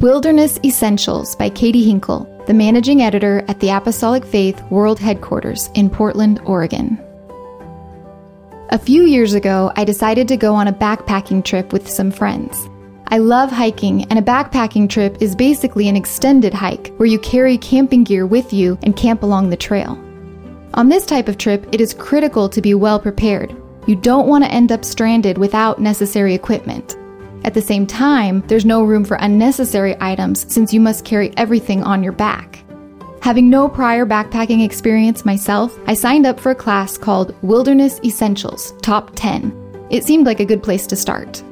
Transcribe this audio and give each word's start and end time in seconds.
Wilderness 0.00 0.58
Essentials 0.64 1.36
by 1.36 1.48
Catey 1.48 1.84
Hinkle, 1.84 2.28
the 2.46 2.52
managing 2.52 3.00
editor 3.00 3.44
at 3.46 3.60
the 3.60 3.70
Apostolic 3.70 4.24
Faith 4.24 4.60
World 4.68 4.98
Headquarters 4.98 5.70
in 5.74 5.88
Portland, 5.88 6.40
Oregon. 6.44 6.98
A 8.70 8.78
few 8.78 9.04
years 9.04 9.34
ago, 9.34 9.72
I 9.76 9.84
decided 9.84 10.26
to 10.28 10.36
go 10.36 10.52
on 10.52 10.66
a 10.66 10.72
backpacking 10.72 11.44
trip 11.44 11.72
with 11.72 11.88
some 11.88 12.10
friends. 12.10 12.68
I 13.08 13.18
love 13.18 13.52
hiking, 13.52 14.04
and 14.10 14.18
a 14.18 14.22
backpacking 14.22 14.90
trip 14.90 15.22
is 15.22 15.36
basically 15.36 15.88
an 15.88 15.96
extended 15.96 16.52
hike 16.52 16.92
where 16.96 17.08
you 17.08 17.20
carry 17.20 17.56
camping 17.56 18.02
gear 18.02 18.26
with 18.26 18.52
you 18.52 18.76
and 18.82 18.96
camp 18.96 19.22
along 19.22 19.50
the 19.50 19.56
trail. 19.56 19.92
On 20.74 20.88
this 20.88 21.06
type 21.06 21.28
of 21.28 21.38
trip, 21.38 21.66
it 21.70 21.80
is 21.80 21.94
critical 21.94 22.48
to 22.48 22.60
be 22.60 22.74
well 22.74 22.98
prepared. 22.98 23.54
You 23.86 23.94
don't 23.94 24.26
want 24.26 24.42
to 24.42 24.50
end 24.50 24.72
up 24.72 24.84
stranded 24.84 25.38
without 25.38 25.80
necessary 25.80 26.34
equipment. 26.34 26.96
At 27.44 27.52
the 27.52 27.60
same 27.60 27.86
time, 27.86 28.42
there's 28.46 28.64
no 28.64 28.82
room 28.82 29.04
for 29.04 29.18
unnecessary 29.20 29.94
items 30.00 30.50
since 30.52 30.72
you 30.72 30.80
must 30.80 31.04
carry 31.04 31.36
everything 31.36 31.82
on 31.82 32.02
your 32.02 32.12
back. 32.12 32.64
Having 33.20 33.50
no 33.50 33.68
prior 33.68 34.06
backpacking 34.06 34.64
experience 34.64 35.26
myself, 35.26 35.78
I 35.86 35.94
signed 35.94 36.26
up 36.26 36.40
for 36.40 36.52
a 36.52 36.54
class 36.54 36.96
called 36.96 37.34
Wilderness 37.42 38.00
Essentials 38.02 38.72
Top 38.80 39.12
10. 39.14 39.86
It 39.90 40.04
seemed 40.04 40.24
like 40.24 40.40
a 40.40 40.44
good 40.46 40.62
place 40.62 40.86
to 40.86 40.96
start. 40.96 41.42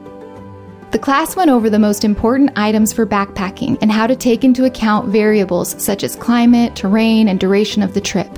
The 0.92 0.98
class 0.98 1.36
went 1.36 1.50
over 1.50 1.68
the 1.68 1.78
most 1.78 2.04
important 2.04 2.52
items 2.56 2.92
for 2.92 3.06
backpacking 3.06 3.78
and 3.82 3.92
how 3.92 4.06
to 4.06 4.16
take 4.16 4.44
into 4.44 4.64
account 4.64 5.08
variables 5.08 5.82
such 5.82 6.04
as 6.04 6.16
climate, 6.16 6.74
terrain, 6.74 7.28
and 7.28 7.38
duration 7.38 7.82
of 7.82 7.92
the 7.92 8.00
trip. 8.00 8.30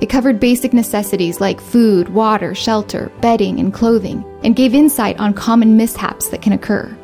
It 0.00 0.10
covered 0.10 0.40
basic 0.40 0.72
necessities 0.72 1.40
like 1.40 1.60
food, 1.60 2.08
water, 2.08 2.54
shelter, 2.54 3.12
bedding, 3.20 3.60
and 3.60 3.72
clothing, 3.72 4.24
and 4.44 4.56
gave 4.56 4.74
insight 4.74 5.18
on 5.20 5.32
common 5.32 5.76
mishaps 5.76 6.28
that 6.28 6.42
can 6.42 6.52
occur. 6.52 6.94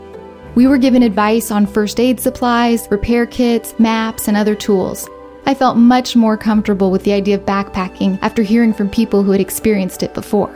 We 0.59 0.67
were 0.67 0.77
given 0.77 1.05
advice 1.05 1.53
on 1.53 1.67
first 1.67 2.01
aid 2.01 2.19
supplies, 2.19 2.89
repair 2.91 3.27
kits, 3.27 3.79
maps, 3.79 4.27
and 4.27 4.37
other 4.37 4.57
tools. 4.57 5.09
I 5.47 5.55
felt 5.55 5.77
much 5.77 6.17
more 6.17 6.37
comfortable 6.37 6.91
with 6.91 7.05
the 7.05 7.13
idea 7.13 7.37
of 7.37 7.47
backpacking 7.47 8.19
after 8.23 8.43
hearing 8.43 8.73
from 8.73 8.91
people 8.91 9.23
who 9.23 9.31
had 9.31 9.41
experienced 9.41 10.03
it 10.03 10.15
before. 10.15 10.51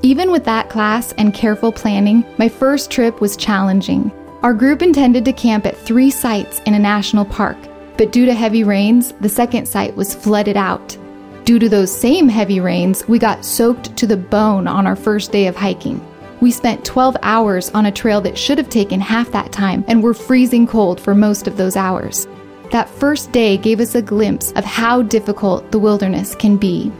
Even 0.00 0.30
with 0.30 0.44
that 0.44 0.70
class 0.70 1.12
and 1.18 1.34
careful 1.34 1.70
planning, 1.70 2.24
my 2.38 2.48
first 2.48 2.90
trip 2.90 3.20
was 3.20 3.36
challenging. 3.36 4.10
Our 4.42 4.54
group 4.54 4.80
intended 4.80 5.26
to 5.26 5.34
camp 5.34 5.66
at 5.66 5.76
three 5.76 6.10
sites 6.10 6.60
in 6.60 6.72
a 6.72 6.78
national 6.78 7.26
park, 7.26 7.58
but 7.98 8.12
due 8.12 8.24
to 8.24 8.32
heavy 8.32 8.64
rains, 8.64 9.12
the 9.20 9.28
second 9.28 9.68
site 9.68 9.94
was 9.94 10.14
flooded 10.14 10.56
out. 10.56 10.96
Due 11.44 11.58
to 11.58 11.68
those 11.68 11.94
same 11.94 12.30
heavy 12.30 12.60
rains, 12.60 13.06
we 13.06 13.18
got 13.18 13.44
soaked 13.44 13.94
to 13.98 14.06
the 14.06 14.16
bone 14.16 14.66
on 14.66 14.86
our 14.86 14.96
first 14.96 15.32
day 15.32 15.48
of 15.48 15.54
hiking. 15.56 16.00
We 16.40 16.50
spent 16.50 16.86
12 16.86 17.18
hours 17.22 17.68
on 17.70 17.84
a 17.84 17.92
trail 17.92 18.22
that 18.22 18.38
should 18.38 18.56
have 18.56 18.70
taken 18.70 18.98
half 18.98 19.30
that 19.32 19.52
time 19.52 19.84
and 19.86 20.02
were 20.02 20.14
freezing 20.14 20.66
cold 20.66 20.98
for 20.98 21.14
most 21.14 21.46
of 21.46 21.58
those 21.58 21.76
hours. 21.76 22.26
That 22.70 22.88
first 22.88 23.30
day 23.30 23.58
gave 23.58 23.78
us 23.78 23.94
a 23.94 24.00
glimpse 24.00 24.50
of 24.52 24.64
how 24.64 25.02
difficult 25.02 25.70
the 25.70 25.78
wilderness 25.78 26.34
can 26.34 26.56
be. 26.56 26.90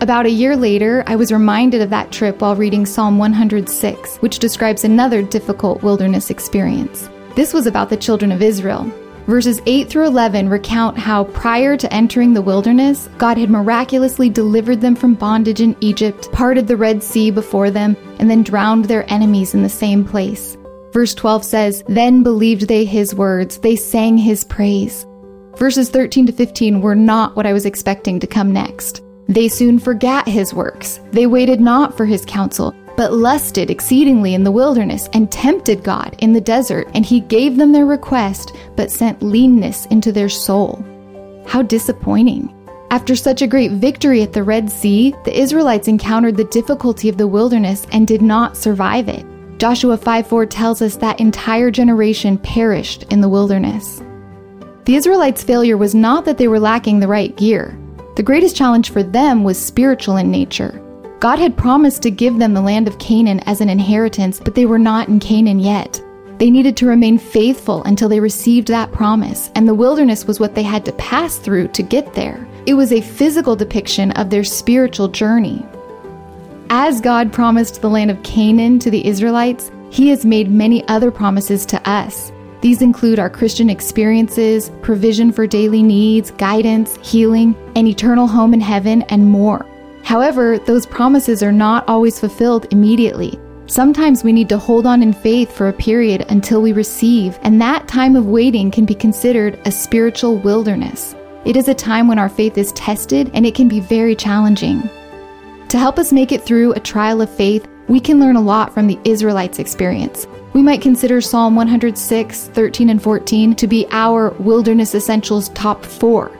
About 0.00 0.24
a 0.24 0.30
year 0.30 0.56
later, 0.56 1.02
I 1.08 1.16
was 1.16 1.32
reminded 1.32 1.82
of 1.82 1.90
that 1.90 2.12
trip 2.12 2.40
while 2.40 2.54
reading 2.54 2.86
Psalm 2.86 3.18
106, 3.18 4.18
which 4.18 4.38
describes 4.38 4.84
another 4.84 5.20
difficult 5.20 5.82
wilderness 5.82 6.30
experience. 6.30 7.10
This 7.34 7.52
was 7.52 7.66
about 7.66 7.90
the 7.90 7.96
children 7.96 8.30
of 8.30 8.40
Israel. 8.40 8.84
Verses 9.30 9.62
8 9.66 9.88
through 9.88 10.08
11 10.08 10.48
recount 10.48 10.98
how, 10.98 11.22
prior 11.22 11.76
to 11.76 11.94
entering 11.94 12.34
the 12.34 12.42
wilderness, 12.42 13.08
God 13.16 13.38
had 13.38 13.48
miraculously 13.48 14.28
delivered 14.28 14.80
them 14.80 14.96
from 14.96 15.14
bondage 15.14 15.60
in 15.60 15.76
Egypt, 15.80 16.32
parted 16.32 16.66
the 16.66 16.76
Red 16.76 17.00
Sea 17.00 17.30
before 17.30 17.70
them, 17.70 17.96
and 18.18 18.28
then 18.28 18.42
drowned 18.42 18.86
their 18.86 19.08
enemies 19.08 19.54
in 19.54 19.62
the 19.62 19.68
same 19.68 20.04
place. 20.04 20.56
Verse 20.92 21.14
12 21.14 21.44
says, 21.44 21.84
Then 21.86 22.24
believed 22.24 22.66
they 22.66 22.84
his 22.84 23.14
words, 23.14 23.58
they 23.58 23.76
sang 23.76 24.18
his 24.18 24.42
praise. 24.42 25.06
Verses 25.56 25.90
13 25.90 26.26
to 26.26 26.32
15 26.32 26.80
were 26.80 26.96
not 26.96 27.36
what 27.36 27.46
I 27.46 27.52
was 27.52 27.66
expecting 27.66 28.18
to 28.18 28.26
come 28.26 28.52
next. 28.52 29.00
They 29.28 29.46
soon 29.46 29.78
forgot 29.78 30.26
his 30.26 30.52
works. 30.52 30.98
They 31.12 31.28
waited 31.28 31.60
not 31.60 31.96
for 31.96 32.04
his 32.04 32.24
counsel, 32.24 32.74
but 33.00 33.14
lusted 33.14 33.70
exceedingly 33.70 34.34
in 34.34 34.44
the 34.44 34.50
wilderness, 34.50 35.08
and 35.14 35.32
tempted 35.32 35.82
God 35.82 36.14
in 36.18 36.34
the 36.34 36.40
desert, 36.42 36.86
and 36.92 37.06
he 37.06 37.20
gave 37.20 37.56
them 37.56 37.72
their 37.72 37.86
request, 37.86 38.54
but 38.76 38.90
sent 38.90 39.22
leanness 39.22 39.86
into 39.86 40.12
their 40.12 40.28
soul. 40.28 40.84
How 41.46 41.62
disappointing. 41.62 42.54
After 42.90 43.16
such 43.16 43.40
a 43.40 43.46
great 43.46 43.70
victory 43.70 44.20
at 44.20 44.34
the 44.34 44.42
Red 44.42 44.70
Sea, 44.70 45.14
the 45.24 45.34
Israelites 45.34 45.88
encountered 45.88 46.36
the 46.36 46.44
difficulty 46.44 47.08
of 47.08 47.16
the 47.16 47.26
wilderness 47.26 47.86
and 47.90 48.06
did 48.06 48.20
not 48.20 48.54
survive 48.54 49.08
it. 49.08 49.24
Joshua 49.56 49.96
5 49.96 50.26
4 50.26 50.44
tells 50.44 50.82
us 50.82 50.96
that 50.96 51.20
entire 51.20 51.70
generation 51.70 52.36
perished 52.36 53.04
in 53.04 53.22
the 53.22 53.30
wilderness. 53.30 54.02
The 54.84 54.96
Israelites' 54.96 55.42
failure 55.42 55.78
was 55.78 55.94
not 55.94 56.26
that 56.26 56.36
they 56.36 56.48
were 56.48 56.60
lacking 56.60 57.00
the 57.00 57.08
right 57.08 57.34
gear. 57.38 57.78
The 58.16 58.22
greatest 58.22 58.56
challenge 58.56 58.90
for 58.90 59.02
them 59.02 59.42
was 59.42 59.58
spiritual 59.58 60.18
in 60.18 60.30
nature. 60.30 60.79
God 61.20 61.38
had 61.38 61.54
promised 61.54 62.00
to 62.02 62.10
give 62.10 62.38
them 62.38 62.54
the 62.54 62.62
land 62.62 62.88
of 62.88 62.98
Canaan 62.98 63.40
as 63.40 63.60
an 63.60 63.68
inheritance, 63.68 64.40
but 64.40 64.54
they 64.54 64.64
were 64.64 64.78
not 64.78 65.08
in 65.08 65.20
Canaan 65.20 65.60
yet. 65.60 66.02
They 66.38 66.50
needed 66.50 66.78
to 66.78 66.86
remain 66.86 67.18
faithful 67.18 67.82
until 67.84 68.08
they 68.08 68.20
received 68.20 68.68
that 68.68 68.90
promise, 68.90 69.50
and 69.54 69.68
the 69.68 69.74
wilderness 69.74 70.24
was 70.24 70.40
what 70.40 70.54
they 70.54 70.62
had 70.62 70.82
to 70.86 70.92
pass 70.92 71.36
through 71.36 71.68
to 71.68 71.82
get 71.82 72.14
there. 72.14 72.48
It 72.64 72.72
was 72.72 72.90
a 72.90 73.02
physical 73.02 73.54
depiction 73.54 74.12
of 74.12 74.30
their 74.30 74.44
spiritual 74.44 75.08
journey. 75.08 75.62
As 76.70 77.02
God 77.02 77.34
promised 77.34 77.82
the 77.82 77.90
land 77.90 78.10
of 78.10 78.22
Canaan 78.22 78.78
to 78.78 78.90
the 78.90 79.06
Israelites, 79.06 79.70
He 79.90 80.08
has 80.08 80.24
made 80.24 80.50
many 80.50 80.88
other 80.88 81.10
promises 81.10 81.66
to 81.66 81.86
us. 81.86 82.32
These 82.62 82.80
include 82.80 83.18
our 83.18 83.28
Christian 83.28 83.68
experiences, 83.68 84.70
provision 84.80 85.32
for 85.32 85.46
daily 85.46 85.82
needs, 85.82 86.30
guidance, 86.30 86.96
healing, 87.02 87.54
an 87.76 87.86
eternal 87.86 88.26
home 88.26 88.54
in 88.54 88.60
heaven, 88.62 89.02
and 89.02 89.26
more. 89.26 89.66
However, 90.04 90.58
those 90.58 90.86
promises 90.86 91.42
are 91.42 91.52
not 91.52 91.88
always 91.88 92.18
fulfilled 92.18 92.66
immediately. 92.70 93.38
Sometimes 93.66 94.24
we 94.24 94.32
need 94.32 94.48
to 94.48 94.58
hold 94.58 94.86
on 94.86 95.02
in 95.02 95.12
faith 95.12 95.52
for 95.52 95.68
a 95.68 95.72
period 95.72 96.26
until 96.28 96.60
we 96.60 96.72
receive, 96.72 97.38
and 97.42 97.60
that 97.60 97.86
time 97.86 98.16
of 98.16 98.26
waiting 98.26 98.70
can 98.70 98.84
be 98.84 98.94
considered 98.94 99.60
a 99.64 99.70
spiritual 99.70 100.36
wilderness. 100.38 101.14
It 101.44 101.56
is 101.56 101.68
a 101.68 101.74
time 101.74 102.08
when 102.08 102.18
our 102.18 102.28
faith 102.28 102.58
is 102.58 102.72
tested 102.72 103.30
and 103.32 103.46
it 103.46 103.54
can 103.54 103.68
be 103.68 103.80
very 103.80 104.16
challenging. 104.16 104.82
To 105.68 105.78
help 105.78 105.98
us 106.00 106.12
make 106.12 106.32
it 106.32 106.42
through 106.42 106.72
a 106.72 106.80
trial 106.80 107.22
of 107.22 107.30
faith, 107.30 107.66
we 107.86 108.00
can 108.00 108.18
learn 108.18 108.36
a 108.36 108.40
lot 108.40 108.74
from 108.74 108.88
the 108.88 108.98
Israelites' 109.04 109.60
experience. 109.60 110.26
We 110.52 110.62
might 110.62 110.82
consider 110.82 111.20
Psalm 111.20 111.54
106, 111.54 112.48
13, 112.48 112.90
and 112.90 113.00
14 113.00 113.54
to 113.54 113.66
be 113.68 113.86
our 113.92 114.30
Wilderness 114.40 114.96
Essentials 114.96 115.48
top 115.50 115.84
four. 115.84 116.32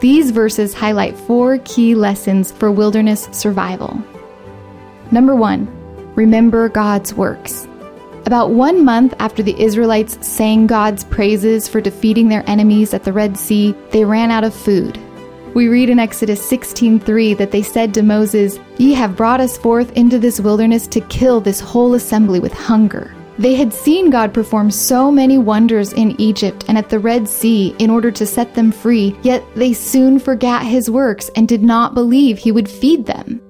These 0.00 0.30
verses 0.30 0.72
highlight 0.72 1.14
four 1.14 1.58
key 1.58 1.94
lessons 1.94 2.52
for 2.52 2.72
wilderness 2.72 3.28
survival. 3.32 4.02
Number 5.10 5.34
one, 5.34 5.68
remember 6.14 6.70
God's 6.70 7.12
works. 7.12 7.68
About 8.24 8.50
one 8.50 8.82
month 8.82 9.12
after 9.18 9.42
the 9.42 9.60
Israelites 9.60 10.16
sang 10.26 10.66
God's 10.66 11.04
praises 11.04 11.68
for 11.68 11.82
defeating 11.82 12.28
their 12.28 12.48
enemies 12.48 12.94
at 12.94 13.04
the 13.04 13.12
Red 13.12 13.36
Sea, 13.36 13.74
they 13.90 14.06
ran 14.06 14.30
out 14.30 14.44
of 14.44 14.54
food. 14.54 14.98
We 15.52 15.68
read 15.68 15.90
in 15.90 15.98
Exodus 15.98 16.40
16:3 16.40 17.34
that 17.34 17.50
they 17.50 17.62
said 17.62 17.92
to 17.94 18.02
Moses, 18.02 18.58
"Ye 18.78 18.94
have 18.94 19.16
brought 19.16 19.40
us 19.40 19.58
forth 19.58 19.92
into 19.96 20.18
this 20.18 20.40
wilderness 20.40 20.86
to 20.86 21.00
kill 21.02 21.40
this 21.40 21.60
whole 21.60 21.92
assembly 21.94 22.40
with 22.40 22.54
hunger." 22.54 23.10
They 23.40 23.54
had 23.54 23.72
seen 23.72 24.10
God 24.10 24.34
perform 24.34 24.70
so 24.70 25.10
many 25.10 25.38
wonders 25.38 25.94
in 25.94 26.20
Egypt 26.20 26.66
and 26.68 26.76
at 26.76 26.90
the 26.90 26.98
Red 26.98 27.26
Sea 27.26 27.74
in 27.78 27.88
order 27.88 28.10
to 28.10 28.26
set 28.26 28.54
them 28.54 28.70
free, 28.70 29.16
yet 29.22 29.42
they 29.54 29.72
soon 29.72 30.18
forgot 30.18 30.66
his 30.66 30.90
works 30.90 31.30
and 31.34 31.48
did 31.48 31.62
not 31.62 31.94
believe 31.94 32.36
he 32.36 32.52
would 32.52 32.68
feed 32.68 33.06
them. 33.06 33.40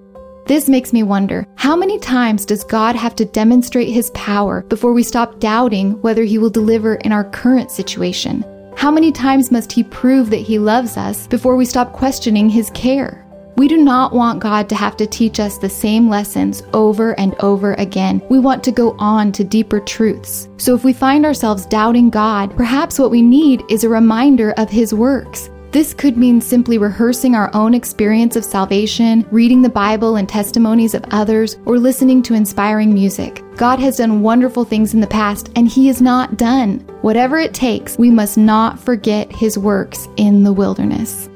This 0.47 0.69
makes 0.69 0.93
me 0.93 1.03
wonder 1.03 1.45
how 1.57 1.75
many 1.75 1.99
times 1.99 2.47
does 2.47 2.63
God 2.63 2.95
have 2.95 3.17
to 3.17 3.25
demonstrate 3.25 3.89
his 3.89 4.11
power 4.11 4.63
before 4.63 4.93
we 4.93 5.03
stop 5.03 5.41
doubting 5.41 6.01
whether 6.03 6.23
he 6.23 6.39
will 6.39 6.51
deliver 6.51 6.95
in 6.95 7.11
our 7.11 7.25
current 7.25 7.73
situation? 7.73 8.45
How 8.77 8.93
many 8.93 9.11
times 9.11 9.51
must 9.51 9.73
he 9.73 9.83
prove 9.83 10.31
that 10.31 10.37
he 10.37 10.61
loves 10.61 10.97
us 10.97 11.27
before 11.27 11.57
we 11.57 11.65
stop 11.65 11.93
questioning 11.93 12.49
his 12.49 12.71
care? 12.71 13.27
We 13.57 13.69
do 13.69 13.77
not 13.77 14.13
want 14.13 14.41
God 14.41 14.69
to 14.69 14.75
have 14.75 14.97
to 14.97 15.07
teach 15.07 15.41
us 15.41 15.59
the 15.59 15.69
same 15.69 16.09
lessons 16.09 16.63
over 16.73 17.19
and 17.19 17.35
over 17.41 17.75
again. 17.75 18.23
We 18.29 18.39
want 18.39 18.65
to 18.65 18.73
go 18.73 18.97
on 18.99 19.33
to 19.33 19.45
deeper 19.45 19.81
truths. 19.81 20.49
So 20.57 20.75
if 20.75 20.85
we 20.85 20.93
find 20.93 21.27
ourselves 21.27 21.67
doubting 21.67 22.11
God, 22.11 22.57
perhaps 22.57 22.99
what 22.99 23.11
we 23.11 23.23
need 23.23 23.63
is 23.69 23.85
a 23.85 23.89
reminder 23.89 24.53
of 24.57 24.71
His 24.71 24.95
works. 24.95 25.51
This 25.73 25.95
could 25.95 26.17
mean 26.17 26.41
simply 26.41 26.79
rehearsing 26.79 27.37
our 27.37 27.49
own 27.55 27.75
experience 27.75 28.35
of 28.35 28.45
salvation, 28.45 29.25
reading 29.31 29.63
the 29.63 29.69
Bible 29.69 30.17
and 30.17 30.29
testimonies 30.29 30.95
of 30.95 31.05
others, 31.13 31.59
or 31.65 31.79
listening 31.79 32.23
to 32.23 32.35
inspiring 32.35 32.93
music. 32.93 33.45
God 33.55 33.79
has 33.79 33.99
done 33.99 34.23
wonderful 34.23 34.65
things 34.65 34.95
in 34.95 35.01
the 35.01 35.07
past, 35.07 35.51
and 35.55 35.69
He 35.69 35.89
is 35.89 36.03
not 36.03 36.37
done. 36.37 36.81
Whatever 37.03 37.39
it 37.39 37.55
takes, 37.55 37.97
we 37.99 38.11
must 38.11 38.37
not 38.37 38.81
forget 38.81 39.31
His 39.31 39.57
works 39.57 40.09
in 40.17 40.43
the 40.43 40.53
wilderness. 40.53 41.29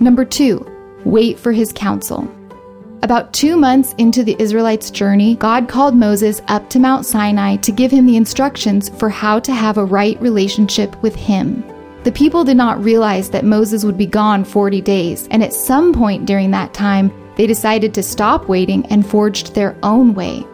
Number 0.00 0.24
two, 0.24 0.66
Wait 1.06 1.38
for 1.38 1.52
his 1.52 1.72
counsel. 1.72 2.28
About 3.04 3.32
two 3.32 3.56
months 3.56 3.94
into 3.96 4.24
the 4.24 4.34
Israelites' 4.40 4.90
journey, 4.90 5.36
God 5.36 5.68
called 5.68 5.94
Moses 5.94 6.42
up 6.48 6.68
to 6.70 6.80
Mount 6.80 7.06
Sinai 7.06 7.54
to 7.58 7.70
give 7.70 7.92
him 7.92 8.06
the 8.06 8.16
instructions 8.16 8.88
for 8.88 9.08
how 9.08 9.38
to 9.38 9.54
have 9.54 9.78
a 9.78 9.84
right 9.84 10.20
relationship 10.20 11.00
with 11.04 11.14
him. 11.14 11.62
The 12.02 12.10
people 12.10 12.42
did 12.42 12.56
not 12.56 12.82
realize 12.82 13.30
that 13.30 13.44
Moses 13.44 13.84
would 13.84 13.96
be 13.96 14.06
gone 14.06 14.42
40 14.44 14.80
days, 14.80 15.28
and 15.30 15.44
at 15.44 15.52
some 15.52 15.92
point 15.92 16.26
during 16.26 16.50
that 16.50 16.74
time, 16.74 17.12
they 17.36 17.46
decided 17.46 17.94
to 17.94 18.02
stop 18.02 18.48
waiting 18.48 18.84
and 18.86 19.06
forged 19.06 19.54
their 19.54 19.78
own 19.84 20.12
way. 20.12 20.44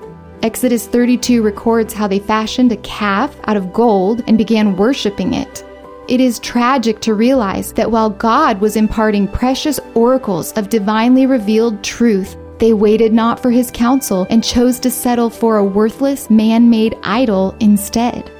Exodus 0.42 0.86
32 0.86 1.40
records 1.40 1.94
how 1.94 2.06
they 2.06 2.18
fashioned 2.18 2.72
a 2.72 2.76
calf 2.78 3.34
out 3.44 3.56
of 3.56 3.72
gold 3.72 4.22
and 4.26 4.36
began 4.36 4.76
worshiping 4.76 5.32
it. 5.32 5.64
It 6.08 6.20
is 6.20 6.40
tragic 6.40 7.00
to 7.02 7.14
realize 7.14 7.72
that 7.74 7.92
while 7.92 8.10
God 8.10 8.60
was 8.60 8.76
imparting 8.76 9.28
precious 9.28 9.78
oracles 9.94 10.52
of 10.54 10.68
divinely 10.68 11.26
revealed 11.26 11.84
truth, 11.84 12.36
they 12.58 12.72
waited 12.72 13.12
not 13.12 13.40
for 13.40 13.50
his 13.50 13.70
counsel 13.70 14.26
and 14.28 14.42
chose 14.42 14.80
to 14.80 14.90
settle 14.90 15.30
for 15.30 15.56
a 15.56 15.64
worthless 15.64 16.28
man 16.28 16.70
made 16.70 16.98
idol 17.04 17.56
instead. 17.60 18.30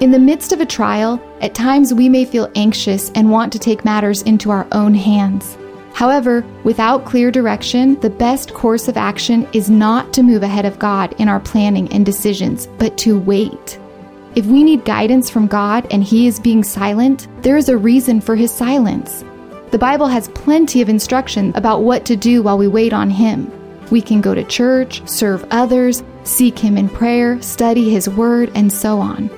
In 0.00 0.10
the 0.10 0.18
midst 0.18 0.52
of 0.52 0.60
a 0.60 0.66
trial, 0.66 1.20
at 1.42 1.54
times 1.54 1.92
we 1.92 2.08
may 2.08 2.24
feel 2.24 2.50
anxious 2.54 3.10
and 3.14 3.30
want 3.30 3.52
to 3.52 3.58
take 3.58 3.84
matters 3.84 4.22
into 4.22 4.50
our 4.50 4.66
own 4.72 4.94
hands. 4.94 5.58
However, 5.92 6.44
without 6.64 7.04
clear 7.04 7.30
direction, 7.30 8.00
the 8.00 8.10
best 8.10 8.54
course 8.54 8.88
of 8.88 8.96
action 8.96 9.46
is 9.52 9.70
not 9.70 10.12
to 10.14 10.22
move 10.22 10.42
ahead 10.42 10.64
of 10.64 10.78
God 10.78 11.14
in 11.20 11.28
our 11.28 11.40
planning 11.40 11.92
and 11.92 12.04
decisions, 12.04 12.66
but 12.78 12.98
to 12.98 13.18
wait. 13.18 13.78
If 14.36 14.46
we 14.46 14.64
need 14.64 14.84
guidance 14.84 15.30
from 15.30 15.46
God 15.46 15.86
and 15.92 16.02
He 16.02 16.26
is 16.26 16.40
being 16.40 16.64
silent, 16.64 17.28
there 17.42 17.56
is 17.56 17.68
a 17.68 17.76
reason 17.76 18.20
for 18.20 18.34
His 18.34 18.50
silence. 18.50 19.24
The 19.70 19.78
Bible 19.78 20.08
has 20.08 20.26
plenty 20.28 20.82
of 20.82 20.88
instruction 20.88 21.52
about 21.54 21.82
what 21.82 22.04
to 22.06 22.16
do 22.16 22.42
while 22.42 22.58
we 22.58 22.66
wait 22.66 22.92
on 22.92 23.10
Him. 23.10 23.48
We 23.92 24.02
can 24.02 24.20
go 24.20 24.34
to 24.34 24.42
church, 24.42 25.08
serve 25.08 25.46
others, 25.52 26.02
seek 26.24 26.58
Him 26.58 26.76
in 26.76 26.88
prayer, 26.88 27.40
study 27.42 27.90
His 27.90 28.08
Word, 28.08 28.50
and 28.56 28.72
so 28.72 28.98
on. 28.98 29.28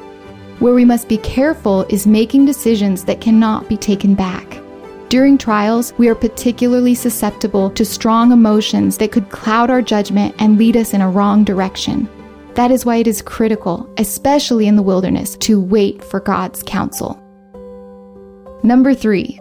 Where 0.61 0.73
we 0.73 0.87
must 0.87 1.11
be 1.11 1.19
careful 1.19 1.83
is 1.91 2.07
making 2.07 2.47
decisions 2.47 3.05
that 3.05 3.21
cannot 3.21 3.69
be 3.69 3.77
taken 3.77 4.15
back. 4.15 4.63
During 5.11 5.37
trials, 5.37 5.93
we 5.99 6.09
are 6.09 6.15
particularly 6.15 6.95
susceptible 6.95 7.69
to 7.73 7.85
strong 7.85 8.33
emotions 8.33 8.97
that 8.97 9.13
could 9.13 9.29
cloud 9.29 9.69
our 9.69 9.83
judgment 9.83 10.35
and 10.39 10.57
lead 10.57 10.75
us 10.75 10.95
in 10.95 11.03
a 11.03 11.11
wrong 11.11 11.45
direction. 11.45 12.09
That 12.57 12.71
is 12.71 12.87
why 12.87 12.97
it 12.97 13.07
is 13.07 13.21
critical, 13.21 13.89
especially 13.99 14.67
in 14.67 14.77
the 14.77 14.83
wilderness, 14.83 15.37
to 15.39 15.61
wait 15.61 16.03
for 16.03 16.21
God's 16.21 16.63
counsel. 16.63 17.23
Number 18.63 18.95
three, 18.95 19.39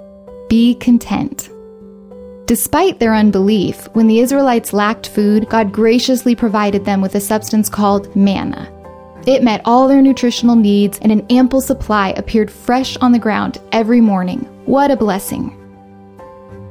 be 0.50 0.76
content. 0.76 1.50
Despite 2.46 3.00
their 3.00 3.16
unbelief, 3.16 3.88
when 3.94 4.08
the 4.08 4.20
Israelites 4.20 4.74
lacked 4.74 5.08
food, 5.08 5.50
God 5.50 5.72
graciously 5.72 6.36
provided 6.36 6.84
them 6.84 7.02
with 7.02 7.16
a 7.16 7.22
substance 7.22 7.70
called 7.70 8.14
manna. 8.16 8.70
It 9.26 9.44
met 9.44 9.62
all 9.64 9.88
their 9.88 10.02
nutritional 10.02 10.58
needs, 10.58 11.00
and 11.00 11.12
an 11.12 11.26
ample 11.30 11.62
supply 11.62 12.10
appeared 12.18 12.52
fresh 12.52 12.98
on 12.98 13.14
the 13.14 13.18
ground 13.18 13.60
every 13.72 14.02
morning. 14.02 14.42
What 14.66 14.92
a 14.92 14.98
blessing! 14.98 15.65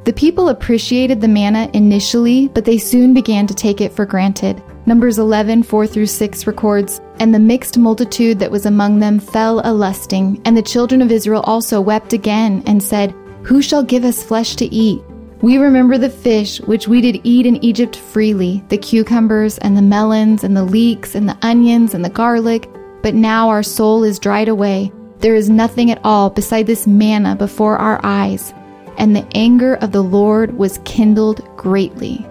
The 0.04 0.12
people 0.12 0.50
appreciated 0.50 1.22
the 1.22 1.28
manna 1.28 1.70
initially, 1.72 2.48
but 2.48 2.66
they 2.66 2.76
soon 2.76 3.14
began 3.14 3.46
to 3.46 3.54
take 3.54 3.80
it 3.80 3.90
for 3.90 4.04
granted. 4.04 4.62
Numbers 4.84 5.18
11, 5.18 5.62
4 5.62 5.86
through 5.86 6.06
6 6.06 6.46
records, 6.46 7.00
And 7.20 7.34
the 7.34 7.38
mixed 7.38 7.78
multitude 7.78 8.38
that 8.38 8.50
was 8.50 8.66
among 8.66 8.98
them 8.98 9.18
fell 9.18 9.62
a 9.64 9.72
lusting, 9.72 10.42
and 10.44 10.54
the 10.54 10.62
children 10.62 11.00
of 11.00 11.10
Israel 11.10 11.40
also 11.46 11.80
wept 11.80 12.12
again, 12.12 12.62
and 12.66 12.82
said, 12.82 13.12
Who 13.44 13.62
shall 13.62 13.82
give 13.82 14.04
us 14.04 14.22
flesh 14.22 14.56
to 14.56 14.66
eat? 14.66 15.02
We 15.40 15.56
remember 15.56 15.96
the 15.96 16.10
fish 16.10 16.60
which 16.60 16.86
we 16.86 17.00
did 17.00 17.22
eat 17.24 17.46
in 17.46 17.64
Egypt 17.64 17.96
freely, 17.96 18.62
the 18.68 18.76
cucumbers 18.76 19.56
and 19.58 19.74
the 19.74 19.82
melons 19.82 20.44
and 20.44 20.54
the 20.54 20.64
leeks 20.64 21.14
and 21.14 21.26
the 21.26 21.38
onions 21.40 21.94
and 21.94 22.04
the 22.04 22.10
garlic, 22.10 22.68
but 23.02 23.14
now 23.14 23.48
our 23.48 23.62
soul 23.62 24.04
is 24.04 24.18
dried 24.18 24.48
away. 24.48 24.92
There 25.20 25.34
is 25.34 25.48
nothing 25.48 25.90
at 25.90 26.00
all 26.04 26.28
beside 26.28 26.66
this 26.66 26.86
manna 26.86 27.36
before 27.36 27.78
our 27.78 28.00
eyes. 28.02 28.52
And 28.98 29.14
the 29.14 29.26
anger 29.34 29.74
of 29.76 29.92
the 29.92 30.02
Lord 30.02 30.56
was 30.56 30.80
kindled 30.84 31.44
greatly. 31.56 32.26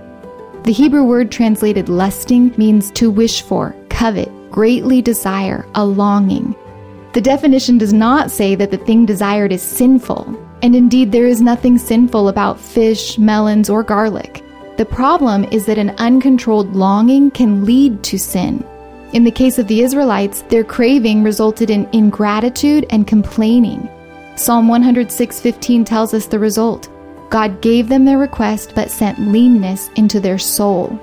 The 0.64 0.72
Hebrew 0.72 1.04
word 1.04 1.32
translated 1.32 1.90
lusting 1.90 2.54
means 2.58 2.90
to 2.92 3.12
wish 3.12 3.42
for, 3.42 3.76
covet, 3.90 4.32
greatly 4.50 5.02
desire, 5.02 5.66
a 5.76 5.86
longing. 5.86 6.56
The 7.14 7.22
definition 7.22 7.78
does 7.78 7.94
not 7.94 8.32
say 8.32 8.56
that 8.56 8.72
the 8.72 8.78
thing 8.78 9.06
desired 9.06 9.52
is 9.52 9.62
sinful. 9.62 10.40
And 10.62 10.76
indeed, 10.76 11.12
there 11.12 11.28
is 11.28 11.42
nothing 11.42 11.78
sinful 11.78 12.30
about 12.30 12.60
fish, 12.60 13.18
melons, 13.18 13.70
or 13.70 13.84
garlic. 13.84 14.44
The 14.78 14.86
problem 14.86 15.44
is 15.52 15.66
that 15.66 15.78
an 15.78 15.92
uncontrolled 15.98 16.76
longing 16.76 17.30
can 17.32 17.66
lead 17.66 18.02
to 18.06 18.18
sin. 18.18 18.66
In 19.12 19.24
the 19.24 19.30
case 19.30 19.60
of 19.60 19.68
the 19.68 19.82
Israelites, 19.82 20.42
their 20.44 20.64
craving 20.64 21.22
resulted 21.22 21.70
in 21.70 21.88
ingratitude 21.92 22.88
and 22.90 23.06
complaining. 23.06 23.88
Psalm 24.36 24.68
106:15 24.68 25.86
tells 25.86 26.14
us 26.14 26.26
the 26.26 26.40
result. 26.40 26.90
God 27.30 27.62
gave 27.62 27.88
them 27.88 28.04
their 28.04 28.18
request 28.18 28.74
but 28.76 28.90
sent 28.90 29.20
leanness 29.20 29.90
into 29.96 30.20
their 30.20 30.40
soul. 30.40 31.00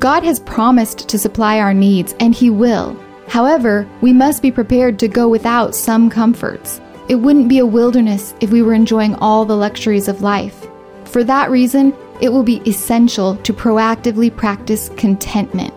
God 0.00 0.24
has 0.24 0.40
promised 0.40 1.08
to 1.08 1.18
supply 1.18 1.58
our 1.58 1.72
needs 1.72 2.14
and 2.18 2.34
he 2.34 2.50
will. 2.50 2.96
However, 3.28 3.86
we 4.00 4.12
must 4.12 4.42
be 4.42 4.50
prepared 4.50 4.98
to 4.98 5.08
go 5.08 5.28
without 5.28 5.74
some 5.74 6.10
comforts. 6.10 6.80
It 7.08 7.16
wouldn't 7.16 7.48
be 7.48 7.60
a 7.60 7.66
wilderness 7.66 8.34
if 8.40 8.50
we 8.50 8.62
were 8.62 8.74
enjoying 8.74 9.14
all 9.16 9.44
the 9.44 9.56
luxuries 9.56 10.08
of 10.08 10.22
life. 10.22 10.66
For 11.04 11.22
that 11.24 11.50
reason, 11.50 11.94
it 12.20 12.30
will 12.30 12.42
be 12.42 12.62
essential 12.66 13.36
to 13.36 13.52
proactively 13.52 14.34
practice 14.34 14.90
contentment. 14.96 15.72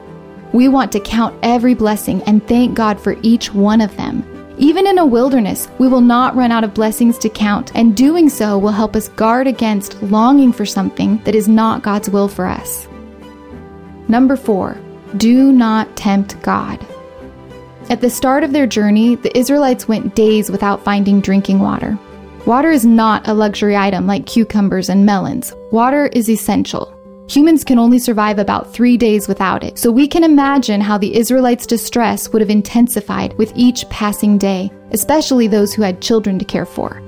We 0.53 0.67
want 0.67 0.91
to 0.93 0.99
count 0.99 1.35
every 1.43 1.75
blessing 1.75 2.23
and 2.23 2.45
thank 2.47 2.73
God 2.73 2.99
for 2.99 3.15
each 3.21 3.53
one 3.53 3.81
of 3.81 3.95
them. 3.95 4.23
Even 4.59 4.85
in 4.85 4.97
a 4.97 5.05
wilderness, 5.05 5.69
we 5.79 5.87
will 5.87 6.01
not 6.01 6.35
run 6.35 6.51
out 6.51 6.65
of 6.65 6.73
blessings 6.73 7.17
to 7.19 7.29
count, 7.29 7.71
and 7.75 7.95
doing 7.95 8.27
so 8.27 8.57
will 8.57 8.73
help 8.73 8.93
us 8.93 9.07
guard 9.07 9.47
against 9.47 10.03
longing 10.03 10.51
for 10.51 10.65
something 10.65 11.17
that 11.23 11.33
is 11.33 11.47
not 11.47 11.81
God's 11.81 12.09
will 12.09 12.27
for 12.27 12.45
us. 12.45 12.85
Number 14.09 14.35
four, 14.35 14.77
do 15.15 15.53
not 15.53 15.95
tempt 15.95 16.41
God. 16.41 16.85
At 17.89 18.01
the 18.01 18.09
start 18.09 18.43
of 18.43 18.51
their 18.51 18.67
journey, 18.67 19.15
the 19.15 19.35
Israelites 19.37 19.87
went 19.87 20.13
days 20.13 20.51
without 20.51 20.83
finding 20.83 21.21
drinking 21.21 21.59
water. 21.59 21.97
Water 22.45 22.69
is 22.69 22.85
not 22.85 23.29
a 23.29 23.33
luxury 23.33 23.77
item 23.77 24.07
like 24.07 24.25
cucumbers 24.25 24.89
and 24.89 25.05
melons. 25.05 25.53
Water 25.71 26.07
is 26.07 26.29
essential. 26.29 26.93
Humans 27.29 27.63
can 27.63 27.77
only 27.77 27.99
survive 27.99 28.39
about 28.39 28.73
three 28.73 28.97
days 28.97 29.27
without 29.27 29.63
it, 29.63 29.77
so 29.77 29.91
we 29.91 30.07
can 30.07 30.23
imagine 30.23 30.81
how 30.81 30.97
the 30.97 31.15
Israelites' 31.15 31.67
distress 31.67 32.33
would 32.33 32.41
have 32.41 32.49
intensified 32.49 33.37
with 33.37 33.53
each 33.55 33.87
passing 33.89 34.39
day, 34.39 34.71
especially 34.93 35.45
those 35.45 35.71
who 35.71 35.83
had 35.83 36.01
children 36.01 36.39
to 36.39 36.45
care 36.45 36.65
for. 36.65 37.03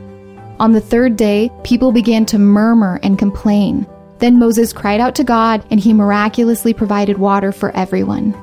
On 0.59 0.73
the 0.73 0.79
third 0.79 1.15
day, 1.15 1.49
people 1.63 1.91
began 1.91 2.23
to 2.27 2.37
murmur 2.37 2.99
and 3.01 3.17
complain. 3.17 3.87
Then 4.19 4.37
Moses 4.37 4.71
cried 4.71 4.99
out 4.99 5.15
to 5.15 5.23
God, 5.23 5.65
and 5.71 5.79
he 5.79 5.91
miraculously 5.91 6.71
provided 6.71 7.17
water 7.17 7.51
for 7.51 7.75
everyone. 7.75 8.35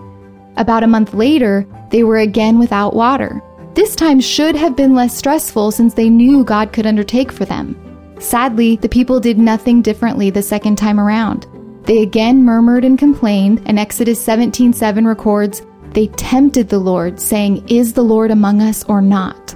About 0.56 0.82
a 0.82 0.88
month 0.88 1.14
later, 1.14 1.64
they 1.90 2.02
were 2.02 2.18
again 2.18 2.58
without 2.58 2.96
water. 2.96 3.40
This 3.74 3.94
time 3.94 4.20
should 4.20 4.56
have 4.56 4.74
been 4.74 4.96
less 4.96 5.16
stressful 5.16 5.70
since 5.70 5.94
they 5.94 6.10
knew 6.10 6.42
God 6.42 6.72
could 6.72 6.86
undertake 6.88 7.30
for 7.30 7.44
them. 7.44 7.80
Sadly, 8.18 8.74
the 8.74 8.88
people 8.88 9.20
did 9.20 9.38
nothing 9.38 9.80
differently 9.80 10.30
the 10.30 10.42
second 10.42 10.74
time 10.74 10.98
around. 10.98 11.46
They 11.88 12.02
again 12.02 12.44
murmured 12.44 12.84
and 12.84 12.98
complained, 12.98 13.62
and 13.64 13.78
Exodus 13.78 14.20
17:7 14.20 15.06
records, 15.06 15.62
"They 15.94 16.08
tempted 16.08 16.68
the 16.68 16.78
Lord, 16.78 17.18
saying, 17.18 17.62
"Is 17.66 17.94
the 17.94 18.04
Lord 18.04 18.30
among 18.30 18.60
us 18.60 18.84
or 18.88 19.00
not?" 19.00 19.54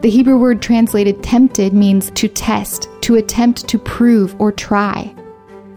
The 0.00 0.08
Hebrew 0.08 0.38
word 0.38 0.62
translated 0.62 1.20
tempted 1.20 1.72
means 1.72 2.12
to 2.14 2.28
test, 2.28 2.88
to 3.00 3.16
attempt 3.16 3.66
to 3.66 3.76
prove 3.76 4.36
or 4.38 4.52
try. 4.52 5.12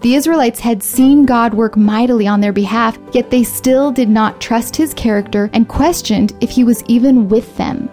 The 0.02 0.14
Israelites 0.14 0.60
had 0.60 0.84
seen 0.84 1.26
God 1.26 1.56
work 1.56 1.76
mightily 1.76 2.28
on 2.28 2.42
their 2.42 2.54
behalf, 2.54 3.00
yet 3.12 3.32
they 3.32 3.42
still 3.42 3.90
did 3.90 4.08
not 4.08 4.40
trust 4.40 4.76
his 4.76 4.94
character 4.94 5.50
and 5.52 5.68
questioned 5.68 6.32
if 6.42 6.52
he 6.52 6.64
was 6.64 6.84
even 6.88 7.28
with 7.28 7.58
them. 7.58 7.90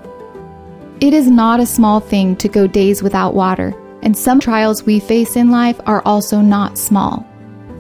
It 1.01 1.15
is 1.15 1.31
not 1.31 1.59
a 1.59 1.65
small 1.65 2.01
thing 2.01 2.37
to 2.37 2.49
go 2.49 2.67
days 2.67 3.03
without 3.03 3.35
water, 3.35 3.73
and 4.03 4.15
some 4.15 4.41
trials 4.41 4.85
we 4.85 4.99
face 4.99 5.37
in 5.37 5.51
life 5.51 5.81
are 5.87 6.03
also 6.05 6.43
not 6.43 6.77
small. 6.77 7.25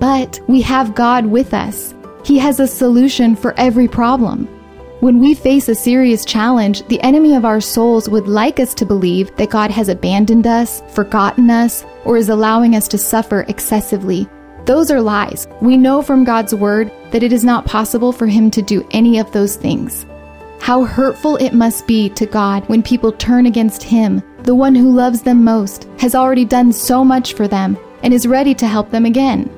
But 0.04 0.38
we 0.49 0.61
have 0.61 0.94
God 0.94 1.25
with 1.25 1.54
us. 1.54 1.94
He 2.26 2.37
has 2.37 2.61
a 2.61 2.66
solution 2.66 3.34
for 3.34 3.54
every 3.58 3.88
problem. 3.88 4.44
When 5.00 5.18
we 5.18 5.32
face 5.32 5.66
a 5.70 5.75
serious 5.75 6.26
challenge, 6.26 6.87
the 6.88 7.00
enemy 7.00 7.34
of 7.34 7.46
our 7.46 7.62
souls 7.62 8.06
would 8.06 8.28
like 8.28 8.61
us 8.61 8.75
to 8.75 8.84
believe 8.84 9.34
that 9.37 9.49
God 9.49 9.70
has 9.70 9.88
abandoned 9.88 10.46
us, 10.46 10.82
forgotten 10.92 11.49
us, 11.49 11.87
or 12.04 12.18
is 12.18 12.28
allowing 12.28 12.76
us 12.76 12.87
to 12.88 12.99
suffer 12.99 13.46
excessively. 13.49 14.28
Those 14.66 14.90
are 14.90 15.00
lies. 15.00 15.49
We 15.62 15.78
know 15.78 16.02
from 16.02 16.23
God's 16.23 16.54
word 16.54 16.92
that 17.11 17.23
it 17.23 17.32
is 17.32 17.42
not 17.42 17.64
possible 17.64 18.12
for 18.12 18.26
Him 18.26 18.50
to 18.50 18.61
do 18.61 18.87
any 18.90 19.18
of 19.18 19.32
those 19.32 19.56
things. 19.56 20.04
How 20.61 20.84
hurtful 20.84 21.37
it 21.37 21.54
must 21.54 21.87
be 21.87 22.11
to 22.11 22.26
God 22.26 22.68
when 22.68 22.82
people 22.82 23.12
turn 23.12 23.46
against 23.46 23.82
Him, 23.82 24.23
the 24.42 24.54
one 24.54 24.75
who 24.75 24.94
loves 24.94 25.23
them 25.23 25.44
most, 25.44 25.88
has 25.99 26.14
already 26.14 26.44
done 26.44 26.75
so 26.75 27.06
much 27.06 27.32
for 27.32 27.49
them, 27.49 27.78
and 28.02 28.12
is 28.12 28.26
ready 28.26 28.54
to 28.56 28.66
help 28.66 28.90
them 28.90 29.06
again. 29.06 29.49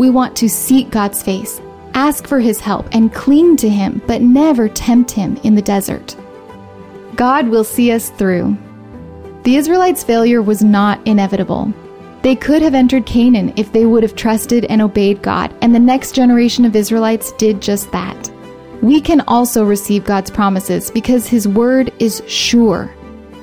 We 0.00 0.08
want 0.08 0.34
to 0.36 0.48
seek 0.48 0.88
God's 0.88 1.22
face, 1.22 1.60
ask 1.92 2.26
for 2.26 2.40
His 2.40 2.58
help, 2.58 2.88
and 2.92 3.12
cling 3.12 3.58
to 3.58 3.68
Him, 3.68 4.00
but 4.06 4.22
never 4.22 4.66
tempt 4.66 5.10
Him 5.10 5.36
in 5.44 5.54
the 5.54 5.60
desert. 5.60 6.16
God 7.16 7.48
will 7.48 7.64
see 7.64 7.92
us 7.92 8.08
through. 8.08 8.56
The 9.42 9.56
Israelites' 9.56 10.02
failure 10.02 10.40
was 10.40 10.64
not 10.64 11.06
inevitable. 11.06 11.70
They 12.22 12.34
could 12.34 12.62
have 12.62 12.74
entered 12.74 13.04
Canaan 13.04 13.52
if 13.56 13.74
they 13.74 13.84
would 13.84 14.02
have 14.02 14.16
trusted 14.16 14.64
and 14.70 14.80
obeyed 14.80 15.20
God, 15.20 15.54
and 15.60 15.74
the 15.74 15.78
next 15.78 16.14
generation 16.14 16.64
of 16.64 16.74
Israelites 16.74 17.32
did 17.32 17.60
just 17.60 17.92
that. 17.92 18.32
We 18.80 19.02
can 19.02 19.20
also 19.28 19.66
receive 19.66 20.06
God's 20.06 20.30
promises 20.30 20.90
because 20.90 21.26
His 21.26 21.46
word 21.46 21.92
is 21.98 22.22
sure. 22.26 22.90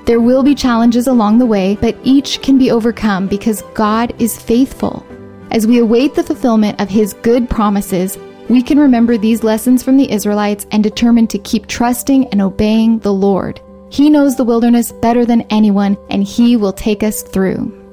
There 0.06 0.22
will 0.22 0.42
be 0.42 0.56
challenges 0.56 1.06
along 1.06 1.38
the 1.38 1.46
way, 1.46 1.78
but 1.80 1.96
each 2.04 2.42
can 2.42 2.58
be 2.58 2.72
overcome 2.72 3.28
because 3.28 3.62
God 3.76 4.20
is 4.20 4.42
faithful. 4.42 5.06
As 5.50 5.66
we 5.66 5.80
await 5.80 6.14
the 6.14 6.24
fulfillment 6.24 6.82
of 6.82 6.90
His 6.90 7.14
good 7.14 7.50
promises, 7.50 8.18
we 8.50 8.62
can 8.62 8.80
remember 8.80 9.18
these 9.18 9.44
lessons 9.44 9.82
from 9.82 9.98
the 9.98 10.12
Israelites 10.12 10.66
and 10.72 10.84
determine 10.84 11.28
to 11.28 11.40
keep 11.40 11.68
trusting 11.68 12.28
and 12.28 12.42
obeying 12.42 13.00
the 13.00 13.14
Lord. 13.14 13.62
He 13.90 14.10
knows 14.10 14.36
the 14.36 14.44
wilderness 14.44 14.92
better 14.92 15.26
than 15.26 15.42
anyone, 15.50 15.98
and 16.10 16.24
He 16.24 16.58
will 16.58 16.74
take 16.74 17.04
us 17.04 17.24
through. 17.24 17.87